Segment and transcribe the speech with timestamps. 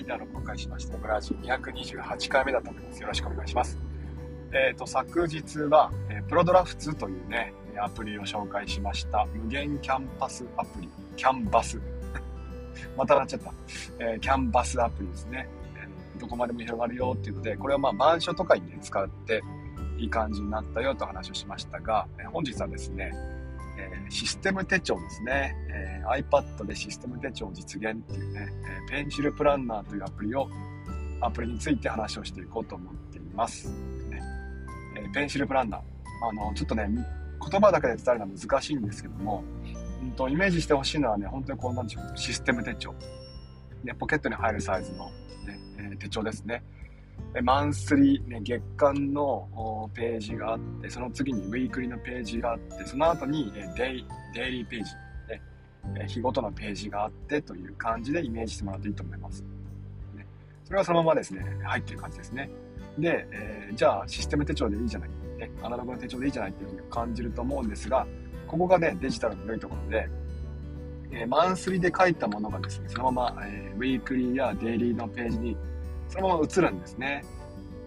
[0.00, 0.96] はい、では録音開しました。
[0.96, 3.02] ブラジル228回目だと思います。
[3.02, 3.76] よろしくお願いします。
[4.50, 9.26] えっ、ー、と、昨日は、えー、プロドラフツというね、アプリを紹介しました。
[9.26, 10.88] 無限キャンパスアプリ。
[11.16, 11.78] キャンバス。
[12.96, 13.52] またなっちゃった。
[13.98, 15.46] えー、キャンバスアプリですね。
[15.76, 19.42] えどこまでも広がるよっていうので、これはまあ、板書とかにね、使って、
[19.98, 23.12] いい感じになったよと話をしましたが、え本日はですね、
[23.80, 28.48] えシステム手帳ですね、え iPad でシステム手帳実現っていうね、
[28.88, 30.48] えペンシルプランナーというアプリを、
[31.20, 33.68] アプリについて話をしていこうと思っています。
[34.08, 34.20] ね
[34.96, 35.80] えペンシルプランナー。
[36.28, 36.88] あの、ちょっとね、
[37.50, 39.42] 言葉だけで伝えるのは難しいんですけども、
[40.02, 42.94] うんと、イメージしてほしいのはね、本当にこうなんでしょう、システム手帳。
[43.84, 45.06] ね、ポケットに入るサイズの、
[45.46, 45.58] ね
[45.92, 46.62] え手帳ですね。
[47.42, 54.90] マンスリー、ね、月間のページがあって、その次にウィークリーのページがあって、その後にデイデイリーページ、
[55.92, 59.42] ね、日ごとのページがあってという感じでイメージしてもらっていいと思います。
[60.14, 60.26] ね、
[60.64, 62.50] それはそのままですね、入ってる感じですね。
[62.98, 65.08] で、えー、じゃあシステム手帳でいいじゃない、
[65.38, 68.06] ね、アナログの手帳でいいじゃないっていうふうに感じると思うんですが、
[68.46, 70.08] ここがね、デジタルの良いところで、
[71.12, 75.56] えー、マンスリーで書いたものがですね、そのまま、えー、ウィークリーやデイリーのページに
[76.10, 77.24] そのまま映るんですね。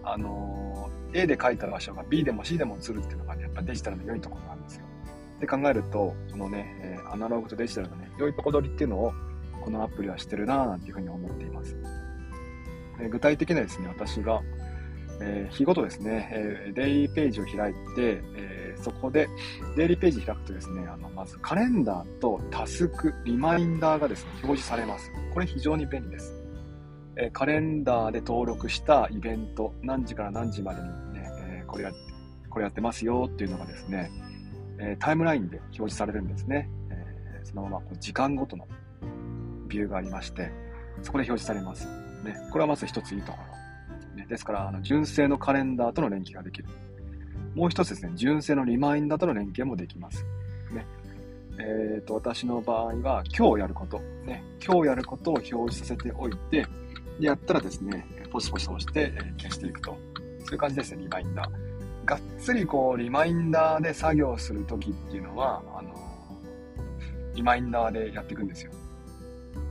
[0.02, 4.84] あの A で書いた場所が B でも C でも映るっていうのがね、やっぱデジタルの良いところなんですよ。
[5.40, 9.12] で考えると、このね、えアナログとデジタルのね、良いとこ取りっていうのを、
[9.62, 11.76] このアプリはしてるなぁなんていうふうに思っています。
[13.00, 14.42] え具体的にはですね、私が、
[15.20, 19.28] えー、日ごとですね、え、デイリーページを開いて、えー、そこで、
[19.76, 25.10] デイリーページ開くとですね、あの、まずカレンダーとタスク、リマインダーがですね、表示されます。
[25.32, 26.43] これ非常に便利です。
[27.16, 31.92] えカレンダーで登録したイベント、何時から何時までにね、えこれや、
[32.50, 34.10] これやってますよっていうのがですね、
[34.78, 36.68] えタイムラインで表示されるんですね。
[36.90, 38.66] えそのままこう時間ごとの
[39.68, 40.50] ビューがありまして、
[41.02, 41.86] そこで表示されます。
[42.24, 44.16] ね、これはまず一ついいところ。
[44.16, 46.68] ね、ですから、あの純正のカレンダーとの連携ができる。
[47.54, 50.24] もう一つですね、純正のリマインダーとの連携もできます。
[50.72, 50.86] ね、
[51.58, 56.66] えーと、私の場合は今日やること、ね、今日やることを表示させておいて、
[57.20, 59.96] でやったらですね、ポチポチと押して消していくと。
[60.40, 62.04] そういう感じですね、リマインダー。
[62.04, 65.94] がっつりこう、リマインダーで作業するときっていうのは、あの、
[67.34, 68.72] リマインダーでやっていくんですよ。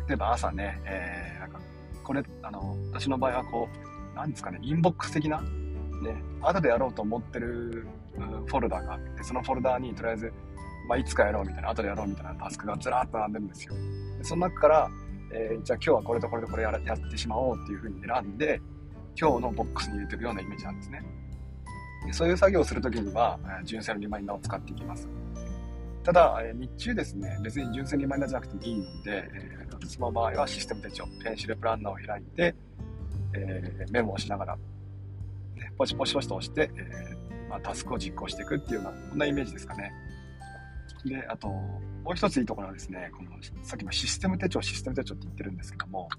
[0.07, 1.59] 例えば朝ね、えー、なんか、
[2.03, 3.69] これ、あの、私の場合はこ
[4.13, 5.47] う、なんですかね、インボックス的な、ね、
[6.41, 7.87] 後でやろうと思ってる
[8.47, 10.33] フォルダがあって、そのフォルダーにとりあえず、
[10.87, 13.73] まあ、いつかやろうみたいな、後でやろうみたいなタスクがずらっと並んでるんですよ。
[14.17, 14.89] でその中から、
[15.33, 18.61] えー、じゃあ今日はこれとこれとこれややってしまおうっていうふうに選んで、
[19.19, 21.03] 今日のボックスに入れていくようなイメージなんですね。
[22.05, 25.07] でそういう作業をするときには、純正のリマインダーを使っていきます。
[26.03, 32.55] ただ、え日中ですね、別に純正リマインダーじゃなくてもいいので、えー、私の場合はシステム手帳、ペンシルプランナーを開いて、
[33.33, 34.61] えー、メモをしながら、ね、
[35.77, 39.93] ポチポチポチと押して、えーまあ、タスクを実行していくっていうような、こんなイメージですかね。
[41.05, 41.81] で、あと、も
[42.11, 43.31] う一ついいところはですね、この、
[43.63, 46.09] さっきのシステム手帳、システム手帳って言ってるんですけども、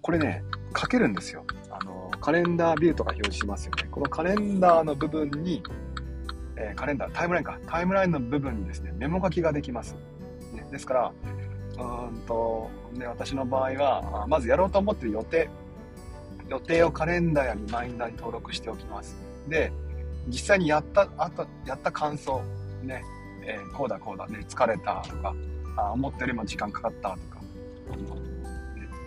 [0.00, 0.42] これね、
[0.78, 1.44] 書けるんですよ。
[1.70, 3.88] あの、カレンダービューとか表示しますよね。
[3.90, 5.62] このカレンダーの部分に、
[6.56, 7.58] えー、カレンダー、タイムラインか。
[7.66, 9.96] タイムラインの部分にですね、メモ書きができます。
[10.54, 11.12] ね、ですから、
[11.78, 15.50] うんと、ね、私の場合は、まずやろうと思ってる予定、
[16.48, 19.16] 予定をカレンダーやリマインダーに登録しておきます。
[19.48, 19.72] で、
[20.28, 22.40] 実際にやった、あと、やった感想、
[22.82, 23.04] ね、
[23.46, 25.34] えー、こうだこうだね、疲れたとか、
[25.76, 27.36] あ思ったよりも時間かかったとか、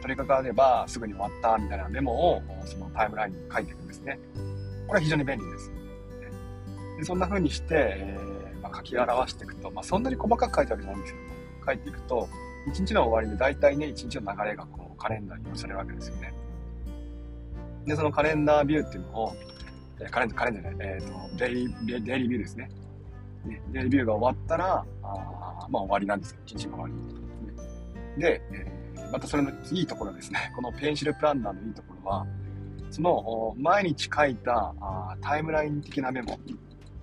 [0.01, 4.19] 取り掛かればすぐに終わったみたいなメモをそのタイムラインに書いていくんですね。
[4.87, 5.71] これは非常に便利です。
[6.97, 7.67] でそんな風にして、
[7.97, 12.29] えー、まあ、書き表していくと、まあ、そんなに細かく書いてあるわけじゃないんですけども書いていくと、
[12.67, 16.33] 1日の終わりに大体ね、1日の流れがこうカレンダーに載せれるわけですよね。
[17.85, 19.35] で、そのカレンダービューっていうのを、
[20.11, 22.69] カレンダー、カレンダーじゃない、えっ、ー、と、デイ、デイリービューですね。
[23.45, 26.39] ね、で、レビューが終わったら、あまあ終わりなんですよ。
[26.45, 26.99] 一日が終わ
[28.15, 28.21] り。
[28.21, 30.51] で、えー、またそれのいいところですね。
[30.55, 32.27] このペンシルプランナーのいいところは、
[32.91, 36.39] その毎日書いたあタイムライン的なメモ、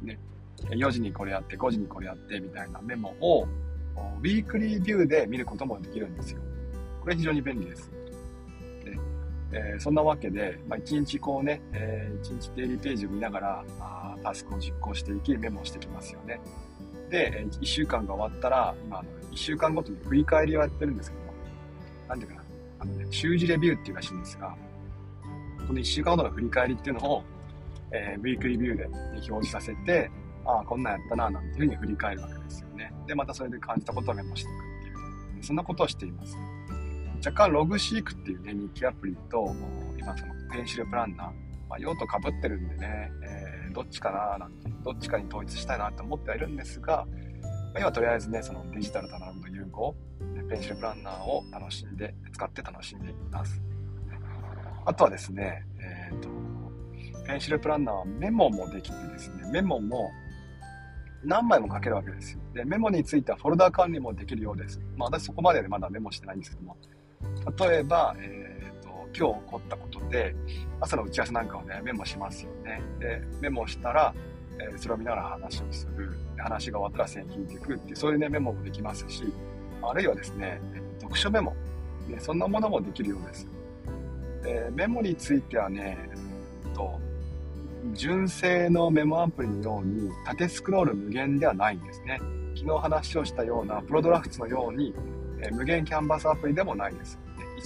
[0.03, 0.19] ね、
[0.71, 6.41] 4時にこれやって、5時にこれやってみたいなメモを、ウィークリービューで見ることもできるんですよ。
[7.01, 7.91] これ非常に便利です。
[8.85, 8.99] で
[9.53, 16.41] えー、そんなわけで、まあ、1日こうね、えー、1日デイリーページを見ながら、あタスクを実行していき、メモしてきますよね。
[17.11, 18.99] で、1週間が終わったら、今、
[19.31, 21.33] 1週間ごとに振り返りをやってるんですけども、
[22.09, 22.43] なんていうかな、
[22.81, 24.57] あのね、習字レビューっていうらしいんですが、
[25.69, 27.23] この1週間ごとの振り返りっていうのを、
[27.93, 30.11] えー、ウィークリービューで表示させて、
[30.45, 32.93] ああ、こんなんやったな、なんていうふうに振り返るわけですよね。
[33.07, 36.37] で、またそれで感じたことをメモしていくっていう、そんなことをしています。
[37.25, 39.55] 若干ログシークっていうね、日記アプリと、
[39.97, 41.27] 今そのペンシルプランナー、
[41.69, 43.36] まあ、用途かぶってるんでね、え、
[43.77, 47.07] どっちかななんて、どっちかに統一したいなと思ってはいるんですが、
[47.79, 49.95] 今とりあえずね、そのデジタルとアナログの融合、
[50.49, 53.61] ペンシルプランナーを楽しんで、使って楽しんでいます。
[54.87, 56.29] あとはですね、えっ、ー、と、
[57.27, 60.11] ペンシルプランナーはメモもできてですね、メモも
[61.23, 62.41] 何枚も書けるわけですよ。
[62.55, 64.81] で、メモについてはフォルダ管理もできるようです。
[64.97, 66.77] まあ私そこまででまだメモしてないんですけども、
[67.59, 68.46] 例えば、え、ー、
[69.19, 70.35] 今日起こったことで、
[70.81, 72.83] 朝の打ち合わせなんかをね、メモしますよね。
[72.99, 74.15] で、メモしたら、
[74.59, 76.11] えー、それを見ながら話をする。
[76.37, 79.25] 話が終わったら線引いていくっていう、そういうね、メモもできますし、
[79.83, 80.61] あるいはですね、
[81.01, 81.55] 読書メモ、
[82.09, 83.49] ね、そんなものもできるようです。
[84.43, 85.99] でメモについてはね、
[86.67, 87.01] うんと、
[87.95, 92.21] 純正のメモアプリのように縦スクロール無限ではないんですね。
[92.55, 94.95] 昨日話をしたようなプロドラフトのように、
[95.43, 97.19] え無限キャンバスアプリでもないです。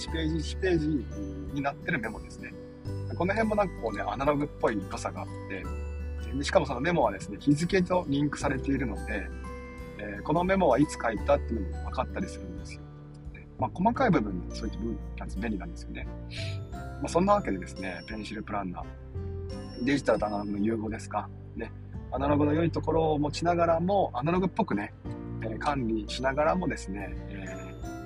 [0.07, 1.05] 1ページ1ページ
[1.53, 2.53] になってるメモですね。
[3.15, 5.63] この辺もなんかこうね、アナログっぽい良さがあって、
[6.37, 9.27] でしかもそのメモはですね、日付とリンクされているので、
[9.99, 12.81] えー、このメモはいつ書いたっていうのも分かったりするんですよ。
[13.59, 16.07] まあ、細かい部分そういった部分なんです便利なんですよね。
[16.71, 21.29] まあ、そんなわけでですね、ペンシルプランナー、デジタルとアナログの融合ですか。
[21.55, 21.71] ね、
[22.11, 24.93] アナログの良いところを持ちながらも、アナログっぽくね、
[25.43, 27.40] え、管理しながらもですね、え、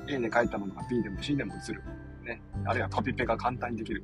[0.08, 1.84] A で書いたものが B でも C でも映る。
[2.24, 4.04] ね、あるいはコピペが簡単にできる。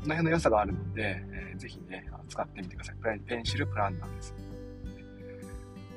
[0.00, 3.20] この辺の良さがあるので、えー、ぜひね、使ってみてください。
[3.20, 4.34] ペンシルプランナーです。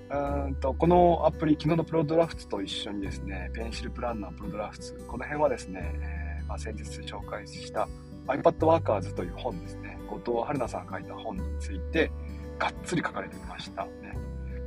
[0.08, 7.88] うんとこのアプリ、昨日のプロドラフツと一緒にですね、ペンシルプランナープロドラフツ、この辺はですね、えー、まあ、先日紹介した
[8.28, 12.12] iPad Workers という本ですね、後藤春菜さんが書いた本について、
[12.60, 13.86] がっつり書かれていました。
[13.86, 14.14] ね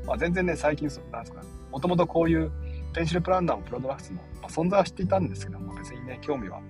[0.04, 2.50] まあ、全然ね、最近そ、なんですか、もともとこういう
[2.92, 6.60] ペンシルプランナーもプロドラフツも、まあ、存在は知っていたんですけども、別にね、興味は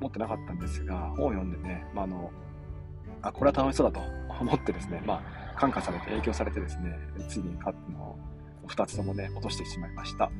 [0.00, 2.30] 持ってなかったんですが、本を読んでね、まあ、あの、
[3.22, 4.06] あ、これは楽しそうだと
[4.40, 5.22] 思ってですね、ま
[5.54, 8.18] あ、感化されて、影響されてですね、ついに買ったの
[8.66, 10.30] 2つともね、落としてしまいました。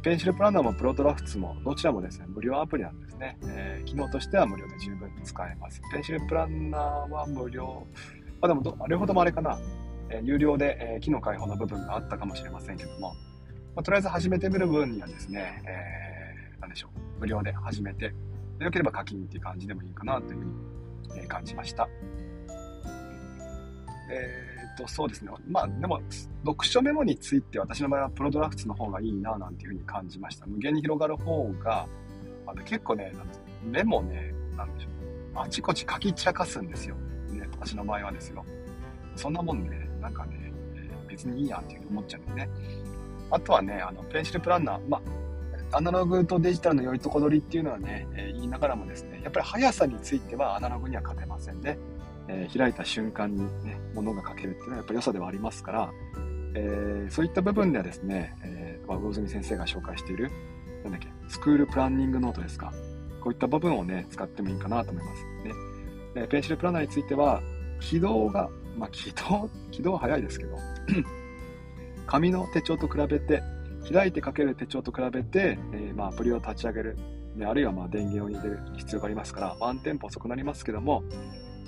[0.00, 3.38] ペンシルプランナーもプロドラフツもどちらもですね、無料アプリなんですね。
[3.44, 5.80] えー、機能としては無料で十分使えます。
[5.92, 7.86] ペンシルプランナーは無料。
[8.40, 9.58] まあ、でもど、両方ともあれかな。
[10.10, 13.14] えー、有料で、えー、機能開放の部分があったかもしれませんけども、
[13.74, 17.20] まあ、とりあえず始めてみる分にはですね、えー、なんでしょう。
[17.20, 18.14] 無料で始めて、
[18.60, 21.88] よければ課金っていう感じでもいいかなというふうに、感じました。
[24.10, 25.32] えー、と、そうですね。
[25.48, 26.00] まあ、でも、
[26.44, 30.46] 読書メモについて私の場合はプロドラフツの方がいいな、なんていうふうに感じました。
[30.46, 31.86] 無限に広がる方が、
[32.46, 33.12] あの結構ね、
[33.64, 34.92] メモね、なんでしょう。
[35.40, 36.94] あちこち書き散らかすんですよ。
[37.30, 38.44] ね、私の場合はですよ。
[39.16, 40.52] そんなもんね、なんかね、
[41.08, 42.48] 別にいいやっていうふうに思っちゃうんですね。
[43.30, 45.00] あとはね、あの、ペンシルプランナー、ま
[45.72, 51.78] あ、アナログとデジタルの良いとこ取りっていうのはね、えー、言いながらもですね、やっぱり速さについてはアナログには勝てませんね。
[52.28, 55.90] えー、開いた瞬間にね、物が書けるっていうのはやっぱり良さではありますから、
[56.54, 60.30] えー、そういった部分ではですね、えー、魚住先生が紹介している、
[60.84, 62.72] なんだっけ、スクールプランニングノートですか。
[63.20, 65.22] こういった部分をね、使ってもいいかなと思います。
[65.44, 65.52] ね。
[66.14, 67.42] え、ペンシルプランナーについては、
[67.80, 68.48] 起動が、
[68.78, 70.56] まあ、起動、起動は早いですけど、
[72.06, 73.42] 紙の手帳と比べて、
[73.92, 76.98] 開いて書ける手帳と比べて、えー、まあ、アプリを立ち上げる、
[77.36, 81.02] ね、あるいはまあ電源を入れる必要がありますから、ワンテンポ遅くなりますけども、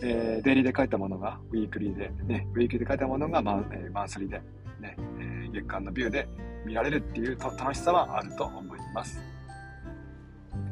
[0.03, 4.41] えー、デイリーで書いたものがウィークリーで、ね、ウィークリーで書いたものがマン,、えー、マンスリーで、
[4.81, 6.29] ねえー、月間のビューで
[6.65, 9.21] 見られるっていう楽しさはあると思います。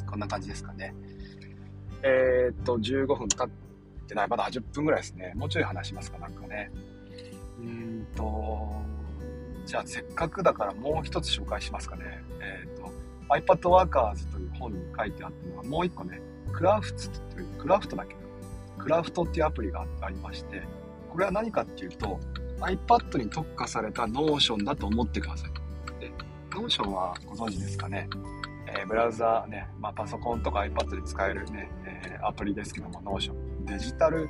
[0.07, 0.95] こんな感じですかね。
[2.03, 3.49] えー、っと、15分経っ
[4.07, 4.29] てない。
[4.29, 5.33] まだ10分ぐらいですね。
[5.35, 6.71] もうちょい話しますか、なんかね。
[7.59, 8.83] うんと、
[9.67, 12.23] じゃあせっかくだからもう一つ紹介しますかね。
[12.41, 12.93] えー、っと、
[13.29, 16.21] iPad Workers という本に書いてあったのがもう一個ね、
[16.53, 18.21] クラフトという、クラフトだけど、
[18.79, 20.63] クラフトっていうアプリがありまして、
[21.11, 22.21] これは何かっていうと、
[22.61, 25.51] iPad に特化された Notion だと思ってください。
[26.01, 26.13] で、
[26.51, 28.09] Notion はご存知ですかね。
[28.67, 33.35] えー、ブラウザーね、まあ、パソコンとか iPad で使えるね、えー、アプリですけども、Notion。
[33.65, 34.29] デジタル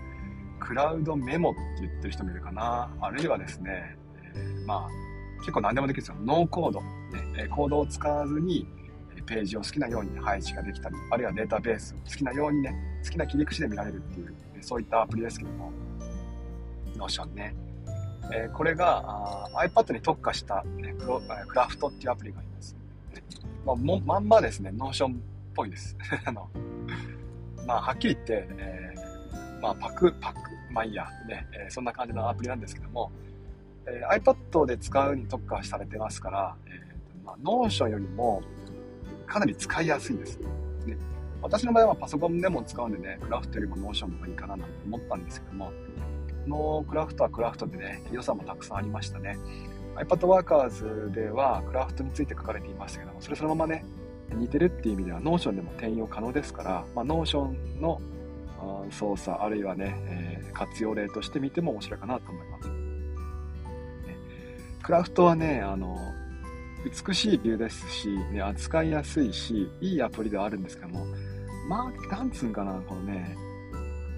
[0.61, 2.91] クラウドメモって言ってる人もいるかな。
[3.01, 3.97] あるいはですね、
[4.35, 5.14] えー、まあ、
[5.45, 6.17] 結構何でもできるんですよ。
[6.25, 6.81] ノーコード。
[6.81, 8.67] ね、コードを使わずに、
[9.27, 12.75] ページを好きなように配置ができたり、あるいはデータベースを好きなようにね、
[13.05, 15.71] 好きな切り口で見られるっていう、そういったアプリですけども、
[16.97, 17.55] Notion ね。
[18.33, 19.03] えー、これが
[19.55, 22.75] あ iPad に特化した、ね、クロクラフトっていうアプリがあります。
[23.67, 25.17] まあ、もまんまですね、Notion っ
[25.55, 25.97] ぽいです。
[26.25, 26.49] あの
[27.67, 33.11] まあ、はっきり言って、えー、まあ、パク、パク、まあいいや、ね、えー、そんな感じのアプリなんですけども、
[33.87, 38.43] えー、iPad で使うに特化されてますから、えーまあ、Notion よりも
[39.27, 40.39] かなり使いやすいんです。
[40.87, 40.97] ね、
[41.43, 45.73] 私の場合はパソコンでも使うんでね、クラフトよりもノーションの方がいいかななんて思ったんですけども、
[46.47, 49.39] のクラフトはクラフトでね、良さもたくさんありましたね。
[49.97, 53.85] iPad Workers ではクラフトについて書かれていましたけども、それそのままね、
[54.31, 58.01] 似てるっていう意味では Notion でも転用可能ですから、まあ、Notion の
[58.91, 62.74] 操作あるいはね、えー、活用例として見ても面白いかなと思います。
[64.85, 65.99] クラフトはね、あの、
[66.85, 71.07] 美しいビューですし、ね、扱いやすいし、いいアプリではあるんですけども、
[71.67, 73.35] まあ、なんつうんかな、このね、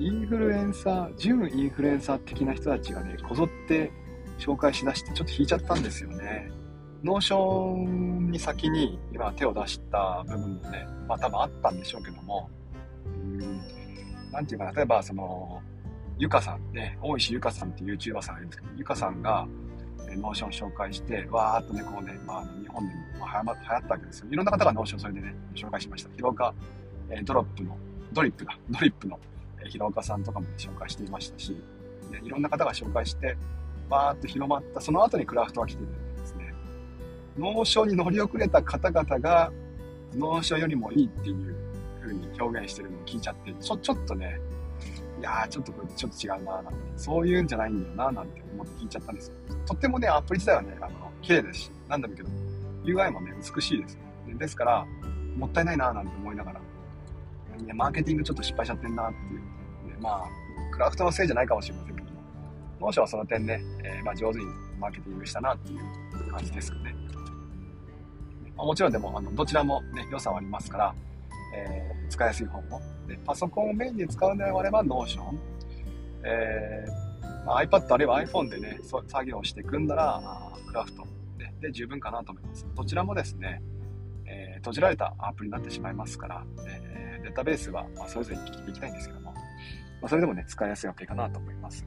[0.00, 3.92] インフルエンサー、準インフルエンサー的な人たちがね、こぞって
[4.38, 6.50] 紹介しだして、ちょっと引いちゃったんですよね。
[7.04, 12.50] ノーションに先に今手を出した部分もね、まあ多分あったんでしょうけども、
[13.04, 13.61] うん、
[14.32, 15.62] なんていうかな、例えばその、
[16.18, 19.46] ゆかさんね、大石ゆかさんっていう YouTuber さんがいるんですけど、ゆかさんが、
[20.16, 24.26] ノーション紹介して、わーっとね、こうね、まあ、日本でも流行ったわけですよ。
[24.30, 26.10] いろんな方がノーションそれでね、紹介しました。
[26.16, 26.54] 広岡、
[27.10, 27.76] え、ドロップの、
[28.12, 29.18] ドリップだ、ドリップの、
[29.64, 31.56] え、広岡さんとかも、ね、紹介していましたし、
[32.10, 33.36] でいろんな方が紹介して、
[33.88, 36.54] わーっと広まった、その後にクラフトが来てるんですね。
[37.38, 39.52] ノーションに乗り遅れた方々が、
[40.14, 41.54] ノーションよりもいいっていう
[42.00, 44.40] 風に表現してるのを聞いちゃって、ちょ、ちょっとね、
[45.26, 49.35] いやー、ちょっとこれちょっと違うななんて、そういうんじゃないんだよなーなんて思って聞いちゃったんですよ。
[49.66, 52.28] とってもね、アプリ自体はね、あの、綺麗ですし、なんだけど、
[52.85, 53.99] UI もね、美しいです。
[54.38, 54.87] ですから、
[55.37, 56.61] もったいないなーなんて思いながら、
[57.59, 59.40] いや、マーケティングちょっと失敗しちゃってんなっていう。
[59.90, 62.21] ね、まあ、クラフトのせいじゃないかもしれませんけども、
[62.78, 64.45] 当初はその点ね、えー、まあ、上手に
[64.78, 66.95] マーケティングしたなっていう感じですかね。
[68.56, 70.95] まあ、もちろんでも、あの、どちらもね、良さはありますから、
[71.56, 72.80] えー、使いやすい方も。
[73.06, 75.36] で、パソコンをメインに使うのであれば Notion。
[76.25, 80.22] えー、ま、iPad あるいは iPhone でね、作業していくんなら、
[80.66, 81.06] クラフト
[81.38, 82.66] でで十分かなと思います。
[82.75, 83.62] どちらもですね、
[84.26, 89.40] えー、閉じられたアプリになってしまいますから、えー、データベースは、まあ、それぞれに聞いていきたいんですけども、ま
[90.02, 91.86] あ、それでもね、使いやすいアプリかなと思います。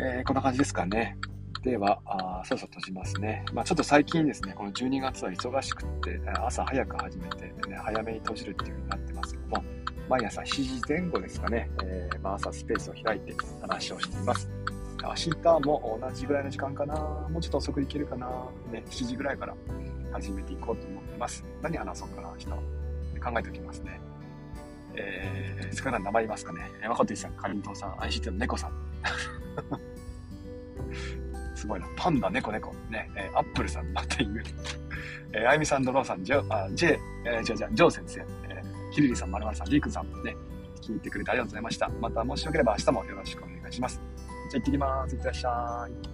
[0.00, 1.16] えー、こんな感じですかね。
[1.64, 3.42] では、あそろそろ閉じますね。
[3.54, 9.64] まあ、ちょっと最近ですね、この12月は忙しくって、朝早く始めて、ね、早めに閉じるっていう風になってますけども、
[10.06, 14.50] 毎朝7時前後ですかね、えー、まあ、朝スペースを開いて話をしています。
[15.02, 18.26] 明日も同じぐらいの時間かな、もうちょっと遅く行けるかな、
[18.70, 19.54] ね、7時ぐらいから
[20.12, 21.46] 始めていこうと思ってます。
[21.62, 22.56] 何話そうかな、明日は。
[23.32, 24.00] 考えておきますね。
[24.96, 26.70] えー、少ない名前言いますかね。
[26.82, 28.72] 山本さん、かりんとうさん、ICT の猫さん。
[31.64, 31.86] すごいな。
[31.96, 32.74] パンダ、猫、猫。
[32.90, 34.42] ね、えー、アップルさん、またいう。
[35.32, 40.36] えー、あゆみさん、ドローさん、ジョ、あ、ジェ、えー、じゃじゃ、ジョー先生、えー、ヒリリさん、まるまるさん、リークさん、ね、
[40.82, 41.88] 聞いてくれてありがとうございました。
[41.88, 44.00] また、もしよければ明日もよろしくお願いします。
[44.50, 45.14] じゃあ行ってきます。
[45.14, 46.13] いってらっしゃい。